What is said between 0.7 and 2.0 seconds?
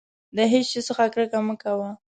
شي څخه کرکه مه کوه.